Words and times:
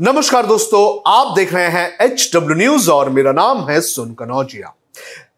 नमस्कार 0.00 0.46
दोस्तों, 0.46 1.10
आप 1.12 1.34
देख 1.36 1.52
रहे 1.54 1.66
हैं 1.66 1.96
एच 2.00 2.30
डब्ल्यू 2.34 2.56
न्यूज़ 2.56 2.90
और 2.90 3.08
मेरा 3.10 3.32
नाम 3.32 3.58
है 3.68 3.80
सुन 3.80 4.12
कनौजिया। 4.12 4.72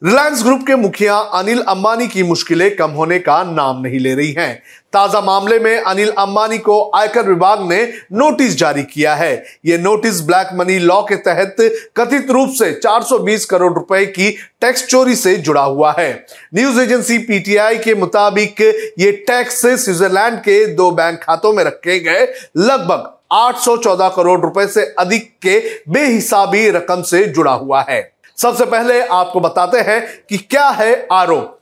रिलायंस 0.05 0.43
ग्रुप 0.43 0.61
के 0.67 0.75
मुखिया 0.77 1.15
अनिल 1.15 1.61
अंबानी 1.63 2.07
की 2.09 2.23
मुश्किलें 2.23 2.77
कम 2.77 2.91
होने 2.91 3.19
का 3.19 3.43
नाम 3.45 3.81
नहीं 3.81 3.99
ले 3.99 4.15
रही 4.15 4.33
हैं। 4.33 4.63
ताज़ा 4.93 5.21
मामले 5.21 5.59
में 5.59 5.77
अनिल 5.79 6.11
अंबानी 6.11 6.59
को 6.59 6.91
आयकर 6.95 7.29
विभाग 7.29 7.69
ने 7.71 7.83
नोटिस 8.13 8.57
जारी 8.57 8.83
किया 8.83 9.15
है। 9.15 9.33
ये 9.67 9.79
नोटिस 9.79 10.21
ब्लैक 10.21 10.51
मनी 10.55 10.79
लॉ 10.79 11.01
के 11.03 11.17
तहत 11.17 11.57
कथित 11.97 12.31
रूप 12.31 12.51
से 12.51 12.73
420 12.75 13.45
करोड़ 13.45 13.73
रुपए 13.73 14.05
की 14.07 14.31
टैक्स 14.61 14.87
चोरी 14.87 15.17
से 15.17 15.37
जुड़ा 15.37 15.63
हुआ 15.63 15.95
है। 15.99 16.13
न्यूज़ 16.55 16.81
एजेंसी 16.81 17.19
पीटीआई 17.19 17.79
के 17.79 17.95
मुताबिक 17.95 18.61
ये 18.99 19.11
टैक्स 19.27 19.61
स्विट्जरलैंड 19.61 20.39
के 20.39 20.65
दो 20.67 20.91
बैंक 20.91 21.19
खातों 21.23 21.53
में 21.53 21.65
रखे 21.65 21.99
गए। 22.01 22.27
लगभग 22.57 23.11
814 23.33 24.09
करोड़ 24.17 24.41
रुपए 24.41 24.67
से 24.67 24.95
अधिक 24.99 25.33
के 25.43 25.63
बेहिसाबी 25.89 26.71
रकम 26.71 27.03
से 27.03 27.25
जुड़ा 27.25 27.53
हुआ 27.53 27.85
है। 27.89 28.13
सबसे 28.37 28.65
पहले 28.65 29.01
आपको 29.03 29.41
बताते 29.41 29.79
हैं 29.81 30.25
कि 30.29 30.39
क्या 30.39 30.69
है 30.69 31.07
आरोप। 31.13 31.59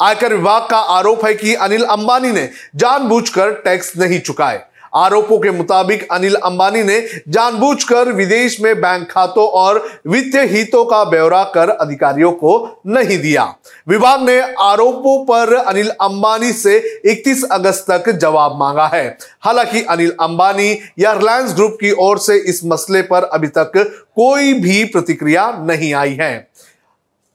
आयकर 0.00 0.34
विभाग 0.34 0.68
का 0.70 0.78
आरोप 0.78 1.24
है 1.24 1.34
कि 1.34 1.54
अनिल 1.54 1.84
अंबानी 1.84 2.32
ने 2.32 2.50
जानबूझकर 2.76 3.52
टैक्स 3.52 3.96
नहीं 3.96 4.20
चुकाए। 4.20 4.64
आरोपों 4.94 5.38
के 5.38 5.50
मुताबिक 5.50 6.06
अनिल 6.12 6.34
अंबानी 6.34 6.82
ने 6.82 7.00
जानबूझकर 7.28 8.12
विदेश 8.12 8.60
में 8.60 8.80
बैंक 8.80 9.10
खातों 9.10 9.46
और 9.46 10.00
वित्तीय 10.06 10.44
हितों 10.44 10.84
का 10.84 11.04
ब्यौरा 11.04 11.44
कर 11.44 11.68
अधिकारियों 11.68 12.32
को 12.32 12.82
नहीं 12.86 13.18
दिया। 13.18 13.54
विभाग 13.88 14.22
ने 14.22 14.40
आरोपों 14.60 15.24
पर 15.24 15.54
अनिल 15.54 15.88
अंबानी 15.88 16.52
से 16.52 17.00
31 17.06 17.44
अगस्त 17.44 17.86
तक 17.90 18.10
जवाब 18.10 18.56
मांगा 18.56 18.86
है। 18.86 19.18
हालाँकि 19.40 19.82
अनिल 19.82 20.10
अंबानी 20.20 20.78
या 20.98 21.12
रिलायंस 21.12 21.54
ग्रुप 21.54 21.78
की 21.80 21.92
ओर 21.92 22.18
से 22.18 22.36
इस 22.36 22.60
मसले 22.64 23.02
पर 23.02 23.24
अभी 23.24 23.48
तक 23.48 23.72
कोई 24.16 24.52
भी 24.52 24.84
प्रतिक्रिया 24.84 25.50
नहीं 25.60 25.94
आई 25.94 26.18
है। 26.20 26.50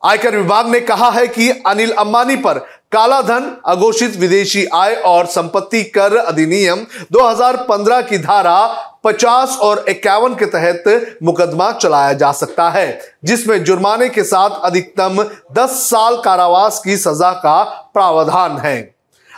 आयकर 0.04 0.36
विभाग 0.36 0.68
ने 0.68 0.80
कहा 0.80 1.10
है 1.10 1.28
कि 1.28 1.50
अनिल 1.68 1.92
अंबानी 1.92 2.36
पर 2.36 2.58
काला 2.92 3.22
धन, 3.22 3.58
अघोषित 3.66 4.16
विदेशी 4.16 4.66
आय 4.66 4.96
और 4.96 5.26
संपत्ति 5.26 5.84
कर 5.84 6.16
अधिनियम 6.16 6.86
2015 7.14 8.02
की 8.02 8.18
धारा 8.18 8.58
50 9.04 9.58
और 9.58 9.86
इक्यावन 9.90 10.36
के 10.36 10.46
तहत 10.46 11.18
मुकदमा 11.24 11.72
चलाया 11.72 12.14
जा 12.14 12.32
सकता 12.32 12.70
है, 12.70 13.00
जिसमें 13.24 13.64
जुर्माने 13.64 14.10
के 14.10 14.24
साथ 14.24 14.50
अधिकतम 14.50 15.24
10 15.54 15.70
साल 15.70 16.22
कारावास 16.22 16.82
की 16.84 16.98
सजा 16.98 17.32
का 17.32 17.64
प्रावधान 17.94 18.58
है। 18.58 18.95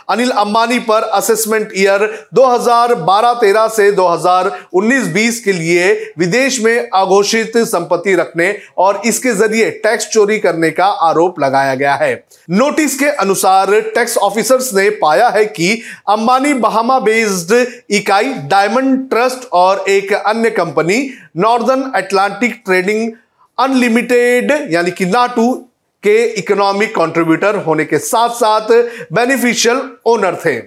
अनिल 0.08 0.30
अंबानी 0.30 0.78
पर 0.80 1.02
असेसमेंट 1.14 1.72
ईयर 1.76 2.04
2012-13 2.34 3.68
से 3.68 3.90
2019-20 3.92 5.38
के 5.38 5.52
लिए 5.52 5.92
विदेश 6.18 6.60
में 6.60 6.88
अघोषित 6.90 7.56
संपत्ति 7.58 8.14
रखने 8.14 8.52
और 8.78 9.00
इसके 9.06 9.32
ज़रिए 9.34 9.70
टैक्स 9.84 10.08
चोरी 10.08 10.38
करने 10.38 10.70
का 10.70 10.86
आरोप 11.08 11.40
लगाया 11.40 11.74
गया 11.74 11.94
है। 11.94 12.12
नोटिस 12.50 12.98
के 12.98 13.06
अनुसार 13.18 13.80
टैक्स 13.94 14.16
ऑफिसर्स 14.18 14.72
ने 14.74 14.88
पाया 14.98 15.28
है 15.28 15.44
कि 15.44 15.72
अंबानी 16.08 16.54
बहामा 16.58 16.98
बेस्ड 17.00 17.54
इकाई 17.90 18.32
डायमंड 18.48 19.08
ट्रस्ट 19.10 19.48
और 19.52 19.84
एक 19.88 20.12
अन्य 20.12 20.50
company 20.50 21.08
Northern 21.36 21.90
Atlantic 21.96 22.62
Trading 22.66 23.10
Unlimited 23.58 24.52
यानी 24.70 24.90
कि 24.90 25.06
नाटू 25.06 25.52
के 26.02 26.24
इकोनॉमिक 26.26 26.94
कंट्रीब्यूटर 26.96 27.56
होने 27.56 27.84
के 27.84 27.98
साथ 27.98 28.28
साथ 28.28 28.68
बेनिफिशियल 29.12 29.90
ओनर 30.06 30.36
थे। 30.46 30.58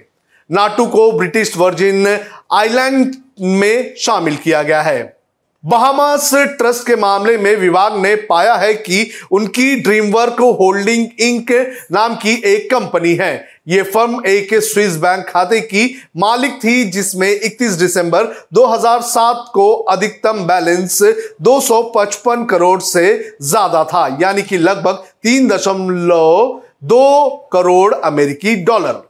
नाटू 0.50 0.86
को 0.86 1.12
ब्रिटिश 1.12 1.56
वर्जिन 1.56 2.06
आइलैंड 2.52 3.14
में 3.40 3.94
शामिल 3.96 4.36
किया 4.36 4.62
गया 4.62 4.82
है। 4.82 5.21
बहामास 5.64 6.30
ट्रस्ट 6.58 6.86
के 6.86 6.94
मामले 6.96 7.36
में 7.38 7.54
विभाग 7.56 7.96
ने 7.96 8.14
पाया 8.28 8.54
है 8.54 8.72
कि 8.74 9.10
उनकी 9.32 9.74
ड्रीमवर्क 9.80 10.40
होल्डिंग 10.60 11.20
इंक 11.20 11.50
नाम 11.92 12.14
की 12.14 12.32
एक 12.46 12.70
कंपनी 12.70 13.14
है। 13.14 13.32
यह 13.68 13.82
फर्म 13.84 14.22
एक 14.26 14.54
स्विस 14.54 14.96
बैंक 14.96 15.24
खाते 15.28 15.60
की 15.60 15.84
मालिक 16.16 16.58
थी, 16.64 16.84
जिसमें 16.84 17.28
31 17.28 17.74
दिसंबर 17.74 18.26
2007 18.54 19.44
को 19.54 19.72
अधिकतम 19.72 20.44
बैलेंस 20.46 20.98
255 21.42 22.44
करोड़ 22.50 22.80
से 22.80 23.36
ज़्यादा 23.42 23.84
था, 23.84 24.06
यानी 24.22 24.42
कि 24.42 24.58
लगभग 24.58 25.04
तीन 25.22 25.48
दशमलव 25.48 26.60
दो 26.84 27.48
करोड़ 27.52 27.94
अमेरिकी 27.94 28.56
डॉलर। 28.64 29.02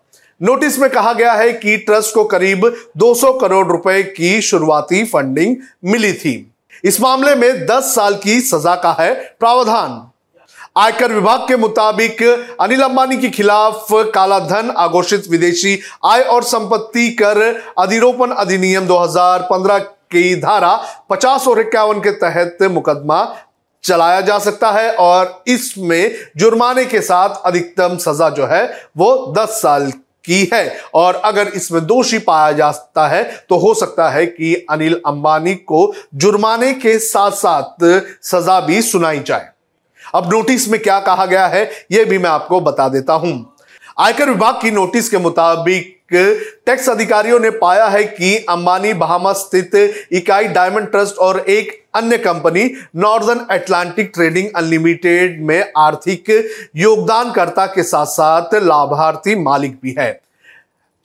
नोटिस 0.42 0.78
में 0.78 0.88
कहा 0.90 1.12
गया 1.12 1.32
है 1.32 1.52
कि 1.52 1.76
ट्रस्ट 1.76 2.14
को 2.14 2.24
करीब 2.24 2.64
200 2.98 3.32
करोड़ 3.40 3.66
रुपए 3.66 4.02
की 4.02 4.40
शुरुआती 4.42 5.04
फंडिंग 5.04 5.56
मिली 5.84 6.12
थी। 6.12 6.34
इस 6.84 7.00
मामले 7.00 7.34
में 7.34 7.66
10 7.66 7.94
साल 7.94 8.14
की 8.14 8.40
सजा 8.40 8.74
का 8.74 8.96
है 9.00 9.12
प्रावधान। 9.40 10.00
आयकर 10.76 11.12
विभाग 11.12 11.46
के 11.48 11.56
मुताबिक 11.56 12.22
अनिल 12.60 12.82
अंबानी 12.82 13.16
के 13.16 13.28
खिलाफ 13.28 13.86
काला 14.14 14.38
धन 14.38 14.70
आघोषित 14.76 15.28
विदेशी 15.30 15.78
आय 16.04 16.22
और 16.22 16.42
संपत्ति 16.42 17.08
कर 17.22 17.42
अधिरोपण 17.78 18.30
अधिनियम 18.30 18.86
2015 18.86 19.78
की 20.12 20.34
धारा 20.36 20.76
50 21.10 21.48
और 21.48 21.60
इक्यावन 21.60 22.00
के 22.00 22.10
तहत 22.18 22.58
मुकदमा 22.62 23.24
चलाया 23.84 24.20
जा 24.20 24.38
सकता 24.38 24.70
है 24.70 24.94
और 24.94 25.42
इसमें 25.48 26.14
जुर्माने 26.36 26.84
के 26.84 27.00
साथ 27.00 27.42
अधिकतम 27.44 27.96
सजा 27.96 28.28
जो 28.30 28.46
है 28.46 28.64
वो 28.96 29.34
10 29.38 29.60
साल 29.62 29.92
की 30.24 30.48
है। 30.52 30.80
और 30.94 31.14
अगर 31.14 31.48
इसमें 31.48 31.84
दोषी 31.86 32.18
पाया 32.20 32.52
जाता 32.52 33.06
है 33.08 33.22
तो 33.48 33.56
हो 33.58 33.72
सकता 33.74 34.08
है 34.10 34.26
कि 34.26 34.54
अनिल 34.70 35.00
अंबानी 35.06 35.54
को 35.54 35.92
जुर्माने 36.14 36.72
के 36.74 36.98
साथ 36.98 37.30
साथ 37.32 37.84
सजा 38.24 38.60
भी 38.60 38.82
सुनाई 38.82 39.20
जाए। 39.20 39.48
अब 40.14 40.32
नोटिस 40.32 40.68
में 40.68 40.80
क्या 40.82 40.98
कहा 41.00 41.26
गया 41.26 41.46
है 41.46 41.70
यह 41.92 42.04
भी 42.04 42.18
मैं 42.18 42.30
आपको 42.30 42.60
बता 42.60 42.88
देता 42.88 43.12
हूँ। 43.14 43.34
आयकर 44.00 44.28
विभाग 44.28 44.60
की 44.62 44.70
नोटिस 44.70 45.08
के 45.08 45.18
मुताबिक 45.18 45.98
टैक्स 46.14 46.88
अधिकारियों 46.88 47.38
ने 47.40 47.50
पाया 47.50 47.86
है 47.86 48.02
कि 48.04 48.36
अंबानी, 48.48 48.92
बहामा 48.92 49.32
स्थित 49.32 49.74
इकाई 50.12 50.48
डायमंड 50.48 50.90
ट्रस्ट 50.90 51.18
और 51.18 51.38
एक 51.40 51.80
अन्य 51.94 52.18
company 52.18 52.70
Northern 52.96 53.46
Atlantic 53.50 54.10
Trading 54.14 54.48
Unlimited 54.56 55.40
में 55.42 55.72
आर्थिक 55.76 56.30
योगदानकर्ता 56.76 57.66
के 57.66 57.82
साथ 57.82 58.06
साथ 58.06 58.54
लाभार्थी 58.54 59.34
मालिक 59.34 59.78
भी 59.82 59.94
है। 59.98 60.10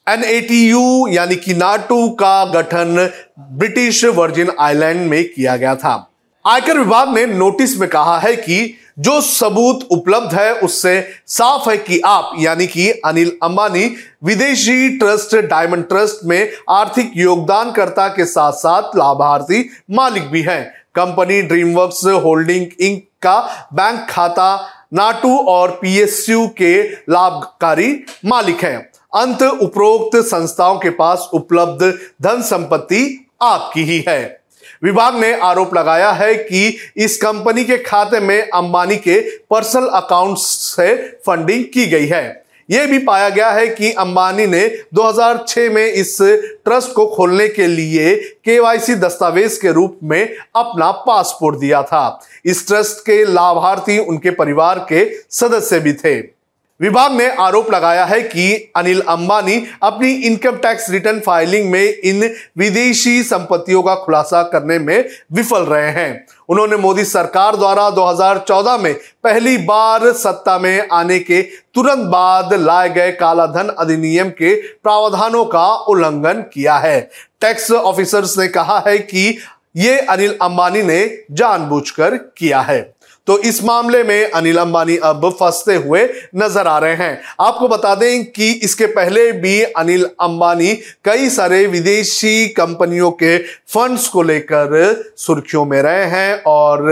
एनएटीयू 0.07 1.07
यानी 1.07 1.35
कि 1.35 1.53
नाटू 1.53 2.09
का 2.09 2.45
गठन 2.45 3.09
ब्रिटिश 3.39 4.03
वर्जिन 4.05 4.51
आइलैंड 4.59 5.09
में 5.09 5.23
किया 5.23 5.55
गया 5.57 5.75
था। 5.75 6.11
आयकर 6.45 6.77
विभाग 6.77 7.13
ने 7.15 7.25
नोटिस 7.25 7.79
में 7.79 7.89
कहा 7.89 8.17
है 8.19 8.35
कि 8.35 8.77
जो 8.99 9.21
सबूत 9.21 9.87
उपलब्ध 9.91 10.33
है, 10.33 10.53
उससे 10.53 11.07
साफ़ 11.27 11.69
है 11.69 11.77
कि 11.77 11.99
आप, 11.99 12.31
यानी 12.39 12.67
कि 12.67 12.91
अनिल 12.91 13.37
अंबानी, 13.43 13.95
विदेशी 14.23 14.97
ट्रस्ट, 14.97 15.35
डायमंड 15.35 15.87
ट्रस्ट 15.87 16.25
में 16.25 16.51
आर्थिक 16.69 17.11
योगदानकर्ता 17.15 18.07
के 18.07 18.25
साथ 18.25 18.51
साथ 18.51 18.81
लाभार्थी 18.81 19.69
मालिक 19.91 20.27
भी 20.27 20.41
हैं। 20.41 20.73
कंपनी 20.95 21.41
ड्रीमवर्क्स 21.41 22.05
होल्डिंग 22.05 22.65
इंक 22.79 23.03
का 23.21 23.67
बैंक 23.73 24.07
खाता, 24.09 24.69
नाटू 24.93 25.37
और 25.37 25.71
पीएसयू 25.71 26.47
के 26.47 26.83
लाभकारी 26.91 28.03
मालिक 28.25 28.63
हैं। 28.63 28.89
अंत 29.15 29.43
उपरोक्त 29.43 30.17
संस्थाओं 30.17 30.79
के 30.79 30.89
पास 30.89 31.29
उपलब्ध 31.33 31.99
धन 32.21 32.41
संपत्ति 32.41 33.27
आपकी 33.41 33.83
ही 33.83 34.05
है। 34.07 34.36
विभाग 34.83 35.15
ने 35.15 35.33
आरोप 35.39 35.75
लगाया 35.75 36.11
है 36.11 36.35
कि 36.35 36.77
इस 36.97 37.17
कंपनी 37.17 37.63
के 37.63 37.77
खाते 37.77 38.19
में 38.19 38.41
अंबानी 38.41 38.95
के 38.95 39.19
पर्सनल 39.49 39.87
अकाउंट 39.87 40.37
से 40.37 40.95
फंडिंग 41.25 41.63
की 41.73 41.85
गई 41.85 42.05
है। 42.05 42.43
यह 42.71 42.85
भी 42.85 42.97
पाया 42.99 43.29
गया 43.29 43.49
है 43.49 43.67
कि 43.67 43.91
अंबानी 43.91 44.45
ने 44.45 44.67
2006 44.93 45.69
में 45.69 45.85
इस 45.85 46.17
ट्रस्ट 46.65 46.93
को 46.93 47.05
खोलने 47.07 47.47
के 47.47 47.67
लिए 47.67 48.15
केवाईसी 48.15 48.95
दस्तावेज़ 48.95 49.61
के 49.61 49.71
रूप 49.71 49.99
में 50.03 50.35
अपना 50.55 50.91
पासपोर्ट 50.91 51.57
दिया 51.57 51.83
था। 51.83 52.19
इस 52.45 52.67
ट्रस्ट 52.67 53.05
के 53.05 53.23
लाभार्थी 53.25 53.99
उनके 53.99 54.29
परिवार 54.29 54.79
के 54.79 55.11
सदस्य 55.31 55.79
भी 55.79 55.93
थे। 55.93 56.36
विभाग 56.81 57.11
ने 57.11 57.29
आरोप 57.29 57.71
लगाया 57.73 58.05
है 58.05 58.21
कि 58.21 58.71
अनिल 58.75 59.01
अंबानी 59.01 59.65
अपनी 59.83 60.11
इनकम 60.11 60.51
टैक्स 60.51 60.89
रिटर्न 60.89 61.19
फाइलिंग 61.19 61.71
में 61.71 61.93
इन 61.93 62.35
विदेशी 62.57 63.23
संपत्तियों 63.23 63.83
का 63.83 63.95
खुलासा 63.95 64.43
करने 64.43 64.79
में 64.79 65.09
विफल 65.33 65.61
रहे 65.61 65.91
हैं। 65.91 66.27
उन्होंने 66.49 66.75
मोदी 66.75 67.05
सरकार 67.05 67.55
द्वारा 67.55 67.89
2014 67.89 68.77
में 68.77 68.93
पहली 69.23 69.57
बार 69.57 70.11
सत्ता 70.11 70.59
में 70.59 70.87
आने 70.91 71.19
के 71.19 71.41
तुरंत 71.73 72.07
बाद 72.07 72.53
लाए 72.53 72.89
गए 72.89 73.11
कालाधन 73.11 73.67
अधिनियम 73.67 74.29
के 74.29 74.55
प्रावधानों 74.55 75.45
का 75.45 75.75
उल्लंघन 75.75 76.45
किया 76.53 76.77
है। 76.77 77.09
टैक्स 77.41 77.71
ऑफिसर्स 77.71 78.37
ने 78.37 78.47
कहा 78.47 78.83
है 78.87 78.97
कि 78.97 79.37
ये 79.75 79.99
अनिल 79.99 80.37
अंबानी 80.41 80.83
ने 80.83 81.23
जानबूझकर 81.31 82.17
किया 82.17 82.59
है। 82.59 82.96
तो 83.27 83.37
इस 83.39 83.63
मामले 83.63 84.03
में 84.03 84.31
अनिल 84.31 84.57
अंबानी 84.57 84.95
अब 85.03 85.29
फंसते 85.31 85.75
हुए 85.77 86.03
नज़र 86.35 86.67
आ 86.67 86.77
रहे 86.79 86.95
हैं। 86.95 87.21
आपको 87.41 87.67
बता 87.67 87.93
दें 87.95 88.23
कि 88.25 88.51
इसके 88.63 88.85
पहले 88.87 89.31
भी 89.33 89.61
अनिल 89.63 90.03
अंबानी 90.21 90.73
कई 91.05 91.29
सारे 91.29 91.65
विदेशी 91.67 92.47
कंपनियों 92.49 93.11
के 93.13 93.37
फंड्स 93.67 94.07
को 94.07 94.21
लेकर 94.23 94.75
सुर्खियों 95.17 95.65
में 95.65 95.81
रहे 95.81 96.05
हैं 96.05 96.41
और 96.43 96.89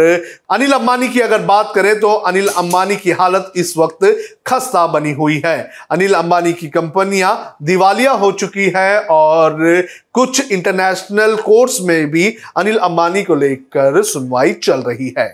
अनिल 0.52 0.72
अंबानी 0.72 1.08
की 1.08 1.20
अगर 1.20 1.42
बात 1.44 1.72
करें 1.76 2.00
तो 2.00 2.12
अनिल 2.28 2.48
अंबानी 2.48 2.96
की 2.96 3.12
हालत 3.12 3.52
इस 3.56 3.74
वक्त 3.78 4.06
खस्ता 4.48 4.86
बनी 4.88 5.12
हुई 5.14 5.42
है। 5.46 5.58
अनिल 5.92 6.14
अंबानी 6.14 6.54
की 6.54 6.68
कंपनियाँ 6.68 7.58
दिवालिया 7.64 8.12
हो 8.14 8.32
चुकी 8.34 8.72
है 8.76 9.00
और 9.02 9.88
कुछ 10.14 10.52
इंटरनेशनल 10.52 11.36
कोर्ट्स 11.36 11.80
में 11.82 12.12
भी 12.12 12.28
अनिल 12.58 12.78
अंबानी 12.82 13.24
को 13.24 13.36
लेकर 13.36 14.02
सुनवाई 14.04 14.54
चल 14.54 14.80
रही 14.82 15.14
है। 15.18 15.28